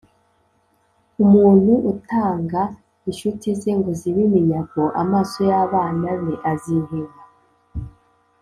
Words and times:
umuntu 1.23 1.71
utanga 1.91 2.61
incuti 3.09 3.47
ze 3.59 3.71
ngo 3.77 3.89
zibe 3.99 4.21
iminyago, 4.27 4.83
amaso 5.01 5.37
y’abana 5.49 6.07
be 6.23 6.33
aziheba 6.51 7.19